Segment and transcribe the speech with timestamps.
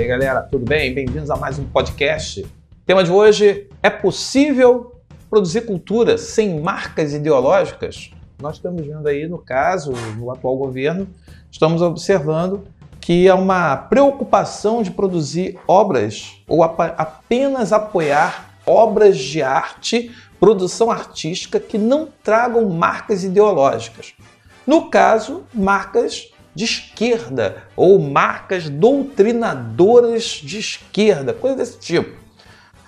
[0.00, 0.94] E aí, galera, tudo bem?
[0.94, 2.40] Bem-vindos a mais um podcast.
[2.40, 4.94] O tema de hoje é possível
[5.28, 8.10] produzir cultura sem marcas ideológicas?
[8.40, 11.06] Nós estamos vendo aí, no caso, no atual governo,
[11.50, 12.64] estamos observando
[12.98, 20.10] que há uma preocupação de produzir obras ou apenas apoiar obras de arte,
[20.40, 24.14] produção artística que não tragam marcas ideológicas.
[24.66, 32.14] No caso, marcas de esquerda ou marcas doutrinadoras de esquerda, coisa desse tipo.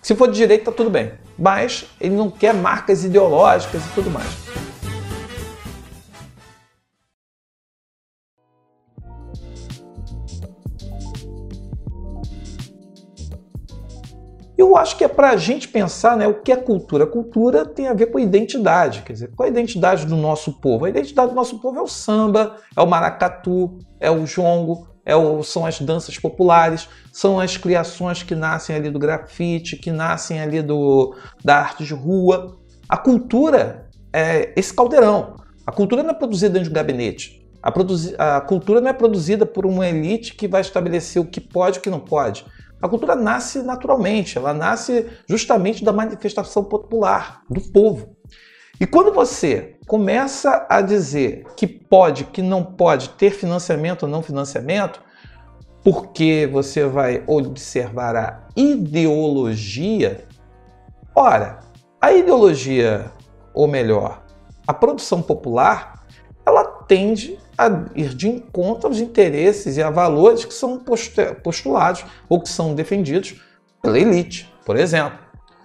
[0.02, 4.10] Se for de direita, tá tudo bem, mas ele não quer marcas ideológicas e tudo
[4.10, 4.28] mais.
[14.56, 17.06] Eu acho que é para a gente pensar né, o que é cultura.
[17.06, 19.02] Cultura tem a ver com identidade.
[19.02, 20.84] Quer dizer, qual é a identidade do nosso povo?
[20.84, 25.16] A identidade do nosso povo é o samba, é o maracatu, é o jongo, é
[25.16, 30.40] o, são as danças populares, são as criações que nascem ali do grafite, que nascem
[30.40, 32.58] ali do, da arte de rua.
[32.88, 35.36] A cultura é esse caldeirão.
[35.66, 37.42] A cultura não é produzida dentro de um gabinete.
[37.62, 41.78] A, a cultura não é produzida por uma elite que vai estabelecer o que pode
[41.78, 42.44] e o que não pode.
[42.82, 48.16] A cultura nasce naturalmente, ela nasce justamente da manifestação popular, do povo.
[48.80, 54.20] E quando você começa a dizer que pode, que não pode ter financiamento ou não
[54.20, 55.00] financiamento,
[55.84, 60.24] porque você vai observar a ideologia,
[61.14, 61.60] ora,
[62.00, 63.12] a ideologia,
[63.54, 64.24] ou melhor,
[64.66, 66.04] a produção popular,
[66.44, 70.82] ela tende a ir de encontro aos interesses e a valores que são
[71.42, 73.40] postulados ou que são defendidos
[73.80, 75.18] pela elite, por exemplo.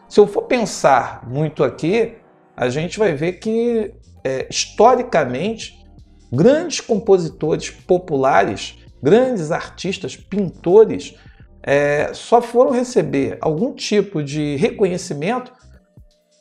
[0.10, 2.14] Se eu for pensar muito aqui,
[2.56, 3.94] a gente vai ver que,
[4.24, 5.86] é, historicamente,
[6.32, 11.16] grandes compositores populares, grandes artistas, pintores,
[11.62, 15.52] é, só foram receber algum tipo de reconhecimento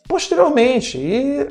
[0.09, 0.99] posteriormente.
[0.99, 1.49] E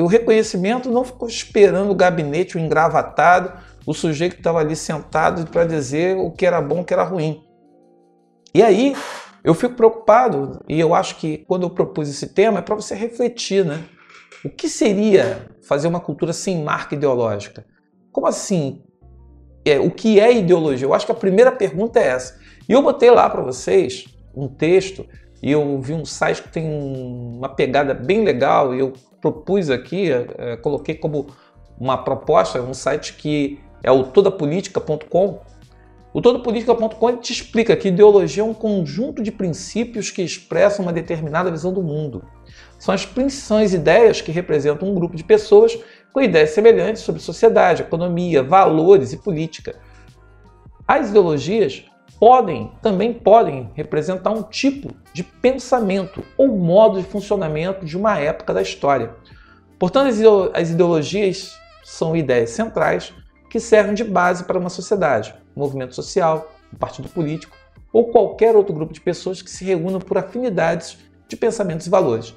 [0.00, 3.52] o, reconhecimento não ficou esperando o gabinete, o engravatado,
[3.86, 7.02] o sujeito que estava ali sentado para dizer o que era bom, o que era
[7.02, 7.42] ruim.
[8.54, 8.94] E aí
[9.42, 12.94] eu fico preocupado, e eu acho que quando eu propus esse tema é para você
[12.94, 13.84] refletir, né?
[14.44, 17.66] O que seria fazer uma cultura sem marca ideológica?
[18.12, 18.82] Como assim?
[19.64, 20.86] É, o que é ideologia?
[20.86, 22.38] Eu acho que a primeira pergunta é essa.
[22.68, 25.06] E eu botei lá para vocês um texto
[25.44, 30.10] e eu vi um site que tem uma pegada bem legal e eu propus aqui,
[30.10, 31.26] é, coloquei como
[31.78, 35.40] uma proposta, um site que é o todapolitica.com.
[36.14, 41.50] O todapolitica.com te explica que ideologia é um conjunto de princípios que expressam uma determinada
[41.50, 42.24] visão do mundo.
[42.78, 45.78] São as, são as ideias que representam um grupo de pessoas
[46.10, 49.78] com ideias semelhantes sobre sociedade, economia, valores e política.
[50.88, 51.84] As ideologias
[52.24, 58.54] podem, também podem representar um tipo de pensamento ou modo de funcionamento de uma época
[58.54, 59.14] da história.
[59.78, 60.08] Portanto,
[60.54, 63.12] as ideologias são ideias centrais
[63.50, 67.54] que servem de base para uma sociedade, um movimento social, um partido político
[67.92, 70.96] ou qualquer outro grupo de pessoas que se reúnam por afinidades
[71.28, 72.34] de pensamentos e valores.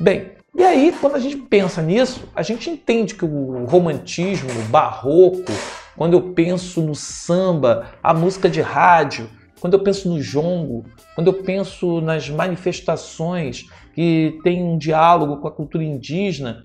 [0.00, 4.64] Bem, e aí, quando a gente pensa nisso, a gente entende que o romantismo, o
[4.64, 5.52] barroco,
[5.96, 9.28] quando eu penso no samba, a música de rádio,
[9.60, 15.48] quando eu penso no jongo, quando eu penso nas manifestações que têm um diálogo com
[15.48, 16.64] a cultura indígena,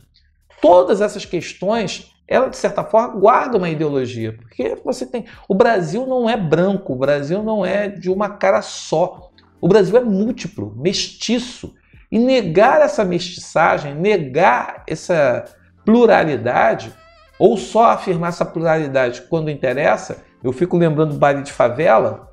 [0.62, 6.06] todas essas questões, ela de certa forma guarda uma ideologia, porque você tem, o Brasil
[6.08, 9.30] não é branco, o Brasil não é de uma cara só.
[9.62, 11.74] O Brasil é múltiplo, mestiço.
[12.12, 15.44] E negar essa mestiçagem, negar essa
[15.84, 16.94] pluralidade,
[17.40, 22.32] ou só afirmar essa pluralidade quando interessa, eu fico lembrando do baile de favela,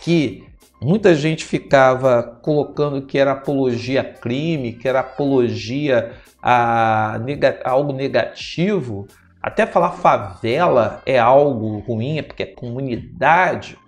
[0.00, 0.44] que
[0.80, 6.12] muita gente ficava colocando que era apologia a crime, que era apologia
[6.42, 9.06] a, neg a algo negativo.
[9.42, 13.78] Até falar favela é algo ruim, é porque é comunidade.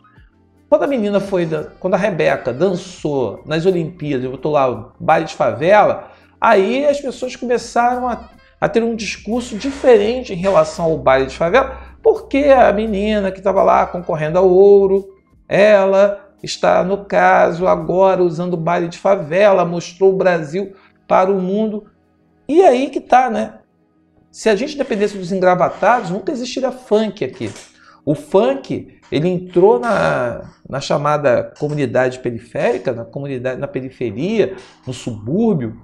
[0.69, 1.49] Quando a menina foi,
[1.81, 6.11] quando a Rebeca dançou nas Olimpíadas, eu botou lá baile de favela,
[6.41, 8.29] aí as pessoas começaram a
[8.61, 13.39] a ter um discurso diferente em relação ao baile de favela, porque a menina que
[13.39, 15.09] estava lá concorrendo ao ouro,
[15.49, 20.75] ela está, no caso, agora usando o baile de favela, mostrou o Brasil
[21.07, 21.87] para o mundo.
[22.49, 23.55] E aí que tá, né?
[24.31, 27.51] Se a gente dependesse dos engravatados, nunca existiria funk aqui.
[28.05, 34.55] O funk, ele entrou na, na chamada comunidade periférica, na comunidade, na periferia,
[34.87, 35.81] no subúrbio,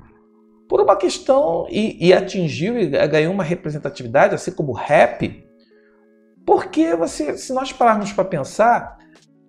[0.68, 5.44] por uma questão e, e atingiu e ganhou uma representatividade, assim como o rap,
[6.46, 8.98] porque você, se nós pararmos para pensar,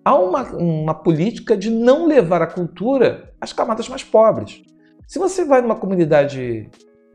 [0.04, 4.62] há uma, uma política de não levar a cultura às camadas mais pobres.
[5.06, 6.70] Se você vai numa comunidade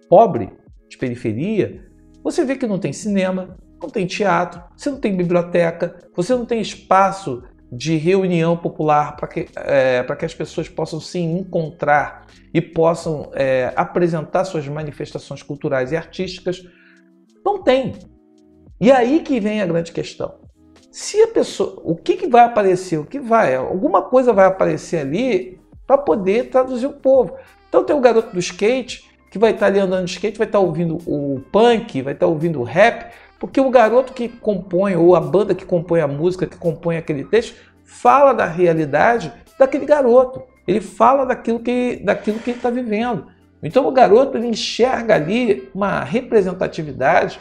[0.07, 0.51] pobre,
[0.87, 1.89] de periferia,
[2.23, 6.45] você vê que não tem cinema, não tem teatro, você não tem biblioteca, você não
[6.45, 12.61] tem espaço de reunião popular para que, é, que as pessoas possam se encontrar e
[12.61, 16.61] possam é, apresentar suas manifestações culturais e artísticas.
[17.45, 17.93] Não tem.
[18.79, 20.41] E aí que vem a grande questão.
[20.91, 22.97] Se a pessoa, o que, que vai aparecer?
[22.97, 23.55] O que vai?
[23.55, 25.57] Alguma coisa vai aparecer ali
[25.87, 27.37] para poder traduzir o povo.
[27.69, 30.59] Então tem o garoto do skate que vai estar ali andando de skate, vai estar
[30.59, 35.19] ouvindo o punk, vai estar ouvindo o rap, porque o garoto que compõe, ou a
[35.19, 40.43] banda que compõe a música, que compõe aquele texto, fala da realidade daquele garoto.
[40.67, 43.25] Ele fala daquilo que, daquilo que ele está vivendo.
[43.63, 47.39] Então o garoto ele enxerga ali uma representatividade,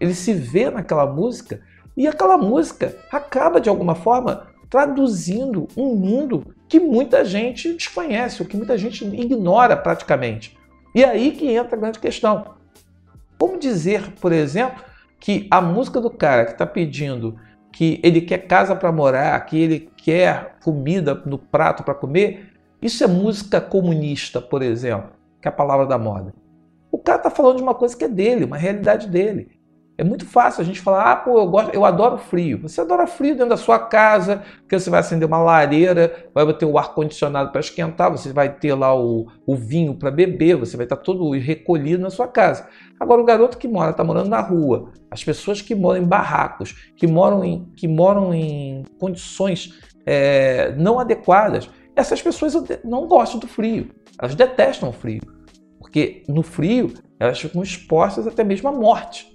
[0.00, 1.60] ele se vê naquela música
[1.94, 8.48] e aquela música acaba de alguma forma traduzindo um mundo que muita gente desconhece, ou
[8.48, 10.56] que muita gente ignora praticamente.
[10.94, 12.54] E aí que entra a grande questão.
[13.38, 14.82] Como dizer, por exemplo,
[15.22, 17.36] que a música do cara que está pedindo
[17.72, 22.50] que ele quer casa para morar, que ele quer comida no prato para comer,
[22.82, 26.34] isso é música comunista, por exemplo, que é a palavra da moda.
[26.90, 29.48] O cara está falando de uma coisa que é dele, uma realidade dele.
[30.02, 32.58] É muito fácil a gente falar, ah, pô, eu, gosto, eu adoro frio.
[32.62, 36.66] Você adora frio dentro da sua casa, porque você vai acender uma lareira, vai ter
[36.66, 40.86] o ar-condicionado para esquentar, você vai ter lá o, o vinho para beber, você vai
[40.86, 42.66] estar todo recolhido na sua casa.
[42.98, 46.90] Agora, o garoto que mora, está morando na rua, as pessoas que moram em barracos,
[46.96, 53.46] que moram em, que moram em condições é, não adequadas, essas pessoas não gostam do
[53.46, 53.88] frio,
[54.18, 55.22] elas detestam o frio,
[55.78, 59.31] porque no frio elas ficam expostas até mesmo à morte.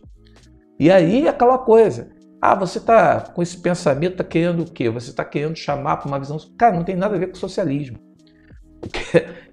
[0.80, 2.10] E aí aquela coisa.
[2.42, 4.90] Ah, você está com esse pensamento, está querendo o quê?
[4.90, 6.38] Você está querendo chamar para uma visão.
[6.58, 7.98] Cara, não tem nada a ver com socialismo.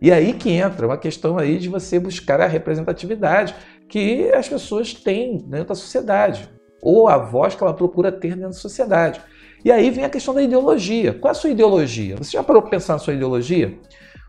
[0.01, 3.55] E aí que entra uma questão aí de você buscar a representatividade
[3.89, 6.49] que as pessoas têm dentro da sociedade,
[6.83, 9.21] ou a voz que ela procura ter dentro da sociedade.
[9.65, 11.15] E aí vem a questão da ideologia.
[11.15, 12.17] Qual é a sua ideologia?
[12.17, 13.79] Você já parou para pensar na sua ideologia?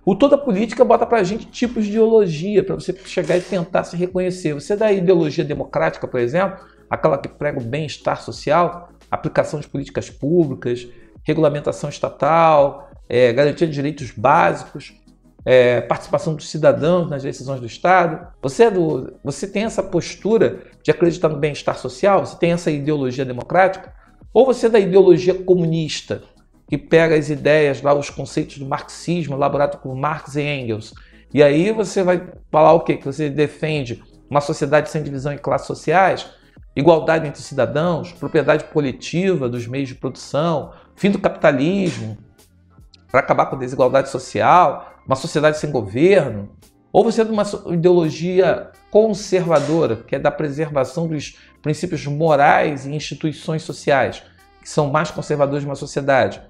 [0.05, 3.83] O toda política bota para a gente tipos de ideologia para você chegar e tentar
[3.83, 4.53] se reconhecer.
[4.53, 9.67] Você é da ideologia democrática, por exemplo, aquela que prega o bem-estar social, aplicação de
[9.67, 10.87] políticas públicas,
[11.23, 14.93] regulamentação estatal, é, garantia de direitos básicos,
[15.45, 18.27] é, participação dos cidadãos nas decisões do Estado.
[18.41, 22.25] Você, é do, você tem essa postura de acreditar no bem-estar social?
[22.25, 23.93] Você tem essa ideologia democrática?
[24.33, 26.23] Ou você é da ideologia comunista,
[26.67, 30.93] que pega as ideias, lá, os conceitos do marxismo elaborado por Marx e Engels,
[31.33, 32.97] e aí você vai falar o quê?
[32.97, 36.25] Que você defende uma sociedade sem divisão em classes sociais,
[36.75, 42.17] igualdade entre cidadãos, propriedade coletiva dos meios de produção, fim do capitalismo,
[43.09, 46.49] para acabar com a desigualdade social, uma sociedade sem governo,
[46.91, 52.93] ou você é de uma ideologia conservadora, que é da preservação dos princípios morais e
[52.93, 54.23] instituições sociais,
[54.61, 56.41] que são mais conservadores de uma sociedade.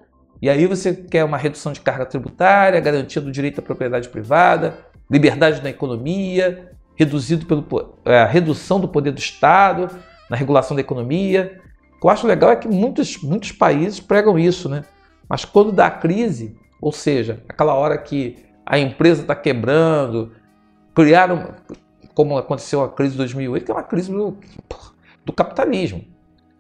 [0.42, 4.78] E aí você quer uma redução de carga tributária, garantia do direito à propriedade privada,
[5.10, 9.89] liberdade na economia, reduzido pelo, é, redução do poder do Estado,
[10.30, 11.62] na regulação da economia.
[11.98, 14.83] O que eu acho legal é que muitos, muitos países pregam isso, né?
[15.27, 20.31] Mas quando dá crise, ou seja, aquela hora que a empresa está quebrando,
[20.94, 21.54] criaram,
[22.14, 24.38] como aconteceu a crise de 2008, que é uma crise do,
[25.23, 26.04] do capitalismo.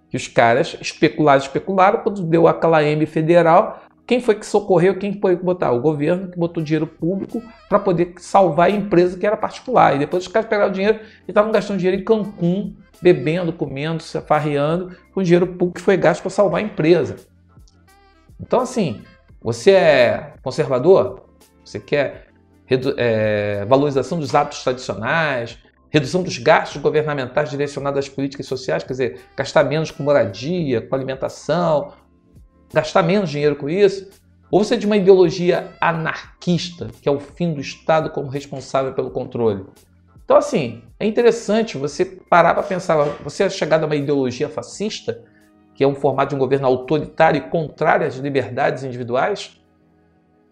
[0.09, 5.19] Que os caras especularam, especularam, quando deu aquela M federal, quem foi que socorreu, quem
[5.19, 5.71] foi que botar?
[5.71, 9.95] O governo que botou dinheiro público para poder salvar a empresa que era particular.
[9.95, 14.03] E depois os caras pegaram o dinheiro e estavam gastando dinheiro em Cancún, bebendo, comendo,
[14.03, 17.15] se afarreando, com dinheiro público que foi gasto para salvar a empresa.
[18.39, 19.01] Então, assim,
[19.41, 21.25] você é conservador?
[21.63, 22.27] Você quer
[22.97, 25.57] é, valorização dos hábitos tradicionais,
[25.89, 30.93] redução dos gastos governamentais direcionados às políticas sociais, quer dizer, gastar menos com moradia, com
[30.93, 31.93] alimentação,
[32.73, 34.09] gastar menos dinheiro com isso?
[34.51, 38.93] Ou você é de uma ideologia anarquista, que é o fim do Estado como responsável
[38.93, 39.65] pelo controle?
[40.23, 42.95] Então, assim, é interessante você parar para pensar.
[43.23, 45.23] Você é chegado a uma ideologia fascista,
[45.73, 49.59] que é um formato de um governo autoritário e contrário às liberdades individuais?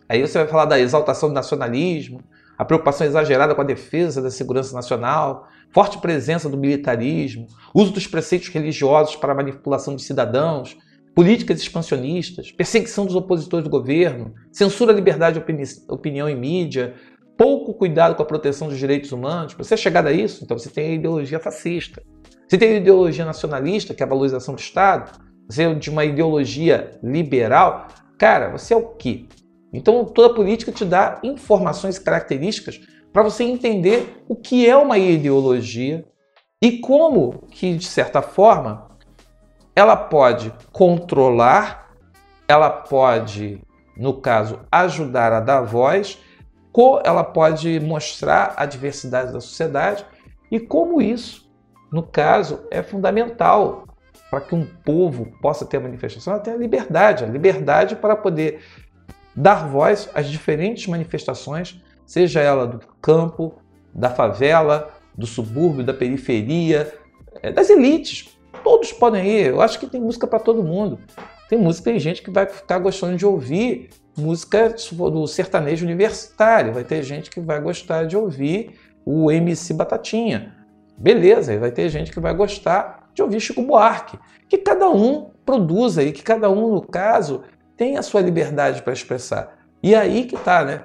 [0.07, 2.21] Aí você vai falar da exaltação do nacionalismo,
[2.57, 8.05] a preocupação exagerada com a defesa da segurança nacional, forte presença do militarismo, uso dos
[8.05, 10.77] preceitos religiosos para a manipulação dos cidadãos,
[11.15, 16.95] políticas expansionistas, perseguição dos opositores do governo, censura à liberdade de opini opinião e mídia,
[17.37, 19.53] pouco cuidado com a proteção dos direitos humanos.
[19.53, 22.01] Você é chegado a isso, então você tem a ideologia fascista.
[22.47, 25.19] Você tem a ideologia nacionalista, que é a valorização do Estado.
[25.49, 27.87] Você é de uma ideologia liberal.
[28.17, 29.25] Cara, você é o quê?
[29.71, 32.79] Então toda política te dá informações e características
[33.11, 36.05] para você entender o que é uma ideologia
[36.61, 38.92] e como que, de certa forma,
[39.75, 41.91] ela pode controlar,
[42.47, 43.61] ela pode,
[43.97, 46.19] no caso, ajudar a dar voz,
[47.03, 50.05] ela pode mostrar a diversidade da sociedade
[50.51, 51.49] e como isso,
[51.91, 53.85] no caso, é fundamental
[54.29, 58.61] para que um povo possa ter manifestação, ela tem a liberdade, a liberdade para poder
[59.35, 63.55] dar voz às diferentes manifestações, seja ela do campo,
[63.93, 66.91] da favela, do subúrbio, da periferia,
[67.41, 68.32] é, das elites.
[68.63, 69.47] Todos podem ir.
[69.47, 70.99] Eu acho que tem música para todo mundo.
[71.49, 74.73] Tem música, tem gente que vai ficar gostando de ouvir música
[75.11, 76.73] do sertanejo universitário.
[76.73, 80.55] Vai ter gente que vai gostar de ouvir o MC Batatinha.
[80.97, 84.17] Beleza, vai ter gente que vai gostar de ouvir Chico Buarque.
[84.47, 87.43] Que cada um produza e que cada um, no caso,
[87.75, 89.57] tem a sua liberdade para expressar.
[89.81, 90.83] E aí que tá, né?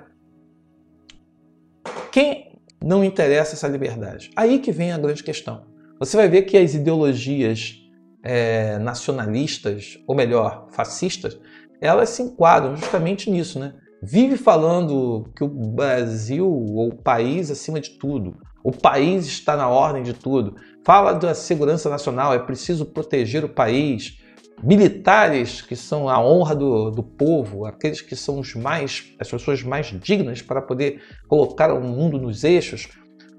[2.11, 4.31] Quem não interessa essa liberdade?
[4.35, 5.68] Aí que vem a grande questão.
[5.99, 7.75] Você vai ver que as ideologias
[8.23, 11.39] é, nacionalistas, ou melhor, fascistas,
[11.81, 13.75] elas se enquadram justamente nisso, né?
[14.01, 19.69] Vive falando que o Brasil, ou o país acima de tudo, o país está na
[19.69, 20.55] ordem de tudo.
[20.85, 24.19] Fala da segurança nacional, é preciso proteger o país.
[24.63, 29.63] Militares que são a honra do, do povo, aqueles que são os mais, as pessoas
[29.63, 32.89] mais dignas para poder colocar o mundo nos eixos.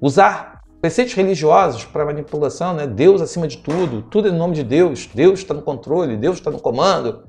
[0.02, 2.88] Usar preceitos religiosos para manipulação, né?
[2.88, 6.50] Deus acima de tudo, tudo em nome de Deus, Deus está no controle, Deus está
[6.50, 7.24] no comando.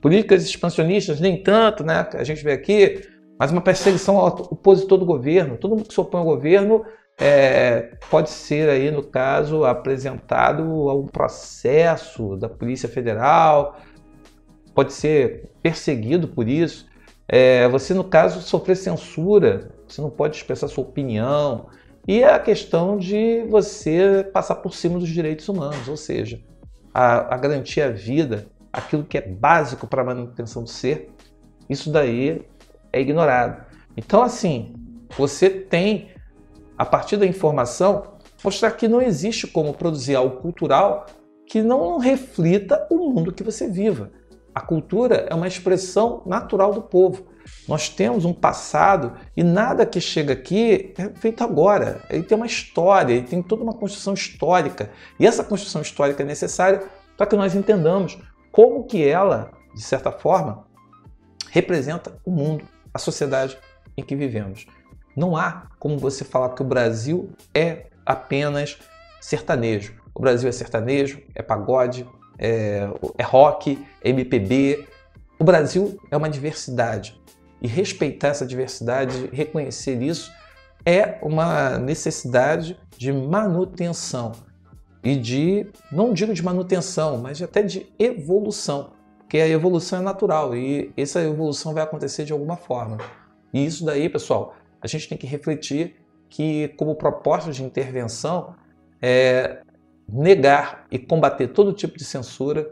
[0.00, 2.08] Políticas expansionistas, nem tanto, né?
[2.14, 3.02] A gente vê aqui,
[3.38, 5.56] mas uma perseguição ao opositor do governo.
[5.56, 6.84] Todo mundo que se opõe ao governo
[7.18, 13.78] é, pode ser aí, no caso, apresentado a um processo da Polícia Federal,
[14.74, 16.86] pode ser perseguido por isso.
[17.28, 21.66] É, você, no caso, sofrer censura, você não pode expressar sua opinião.
[22.08, 26.40] E a questão de você passar por cima dos direitos humanos, ou seja,
[26.92, 31.10] a, a garantir a vida, aquilo que é básico para a manutenção do ser,
[31.68, 32.42] isso daí
[32.92, 33.64] é ignorado.
[33.96, 34.74] Então, assim,
[35.16, 36.10] você tem
[36.80, 41.04] a partir da informação, mostrar que não existe como produzir algo cultural
[41.46, 44.10] que não reflita o mundo que você viva.
[44.54, 47.26] A cultura é uma expressão natural do povo.
[47.68, 52.00] Nós temos um passado e nada que chega aqui é feito agora.
[52.10, 54.90] Ele tem uma história, ele tem toda uma construção histórica.
[55.18, 56.82] E essa construção histórica é necessária
[57.16, 58.18] para que nós entendamos
[58.50, 60.64] como que ela, de certa forma,
[61.50, 63.56] representa o mundo, a sociedade
[63.96, 64.66] em que vivemos.
[65.16, 68.78] Não há como você falar que o Brasil é apenas
[69.20, 69.94] sertanejo.
[70.14, 72.88] O Brasil é sertanejo, é pagode, é,
[73.18, 74.88] é rock, é MPB.
[75.38, 77.19] O Brasil é uma diversidade.
[77.60, 80.32] E respeitar essa diversidade, reconhecer isso,
[80.84, 84.32] é uma necessidade de manutenção.
[85.02, 88.92] E de, não digo de manutenção, mas até de evolução.
[89.18, 92.98] Porque a evolução é natural e essa evolução vai acontecer de alguma forma.
[93.52, 95.96] E isso daí, pessoal, a gente tem que refletir
[96.28, 98.54] que, como proposta de intervenção,
[99.00, 99.62] é
[100.08, 102.70] negar e combater todo tipo de censura,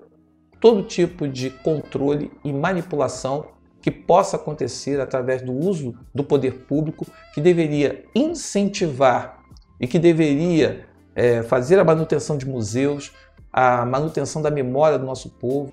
[0.61, 3.47] todo tipo de controle e manipulação
[3.89, 9.39] que possa acontecer através do uso do poder público, que deveria incentivar
[9.81, 13.15] e que deveria é, fazer a manutenção de museus,
[13.51, 15.73] a manutenção da memória do nosso povo,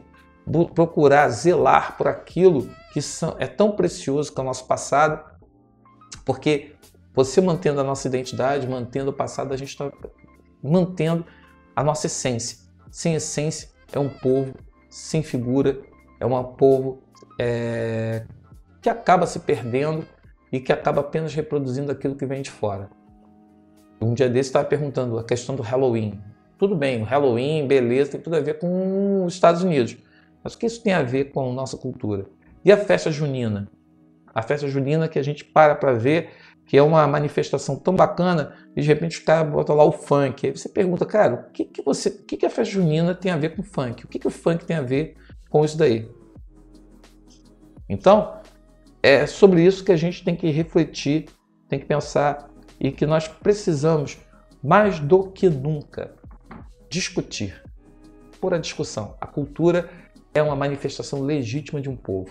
[0.74, 5.20] procurar zelar por aquilo que são, é tão precioso que é o nosso passado
[6.24, 6.74] porque
[7.14, 9.92] você mantendo a nossa identidade, mantendo o passado, a gente está
[10.64, 11.26] mantendo
[11.76, 12.60] a nossa essência.
[12.90, 14.54] Sem essência é um povo
[14.90, 15.82] sem figura,
[16.18, 17.05] é um povo
[17.40, 18.26] é,
[18.82, 20.06] que acaba se perdendo
[20.52, 22.90] e que acaba apenas reproduzindo aquilo que vem de fora.
[24.02, 26.22] Um dia desse estava perguntando a questão do Halloween.
[26.58, 29.98] Tudo bem, o Halloween, beleza, tem tudo a ver com os Estados Unidos.
[30.44, 32.26] Mas o que isso tem a ver com a nossa cultura?
[32.64, 33.70] E a festa junina?
[34.36, 36.32] a festa junina que a gente para para ver,
[36.66, 40.46] que é uma manifestação tão bacana, e de repente os caras botam lá o funk.
[40.46, 43.32] Aí você pergunta, cara, o que, que, você, o que, que a festa junina tem
[43.32, 44.04] a ver com funk?
[44.04, 45.16] O que, que o funk tem a ver
[45.50, 46.10] com isso daí?
[47.88, 48.40] Então,
[49.02, 51.26] é sobre isso que a gente tem que refletir,
[51.68, 52.50] tem que pensar
[52.80, 54.18] e que nós precisamos,
[54.64, 56.14] mais do que nunca,
[56.90, 57.62] discutir.
[58.42, 59.16] Por a discussão.
[59.20, 59.90] A cultura
[60.34, 62.30] é uma manifestação legítima de um povo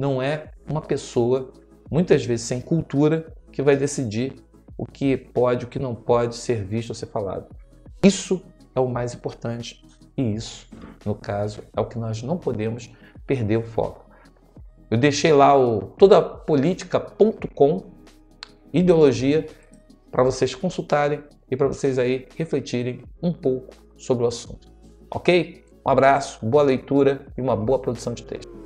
[0.00, 1.52] não é uma pessoa,
[1.90, 4.34] muitas vezes sem cultura, que vai decidir
[4.78, 7.54] o que pode, o que não pode ser visto ou ser falado.
[8.02, 8.42] Isso
[8.74, 9.84] é o mais importante
[10.16, 10.66] e isso,
[11.04, 12.90] no caso, é o que nós não podemos
[13.26, 14.09] perder o foco.
[14.90, 17.82] Eu deixei lá o todapolitica.com
[18.72, 19.46] ideologia
[20.10, 24.68] para vocês consultarem e para vocês aí refletirem um pouco sobre o assunto.
[25.08, 25.64] Ok?
[25.86, 28.59] Um abraço, boa leitura e uma boa produção de texto.